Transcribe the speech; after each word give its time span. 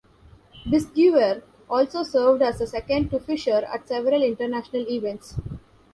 Bisguier 0.65 1.43
also 1.69 2.01
served 2.01 2.41
as 2.41 2.59
a 2.59 2.65
second 2.65 3.11
to 3.11 3.19
Fischer 3.19 3.67
at 3.71 3.87
several 3.87 4.23
international 4.23 4.87
events. 4.89 5.35